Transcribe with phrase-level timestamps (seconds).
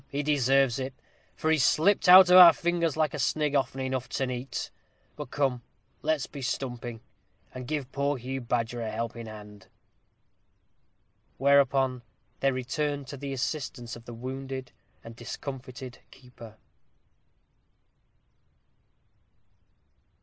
[0.09, 0.95] he deserves it,
[1.35, 4.71] for he's slipped out of our fingers like a snig often enough to night.
[5.15, 5.61] But come,
[6.01, 7.01] let's be stumping,
[7.53, 9.67] and give poor Hugh Badger a helping hand."
[11.37, 12.01] Whereupon
[12.39, 14.71] they returned to the assistance of the wounded
[15.03, 16.57] and discomfited keeper.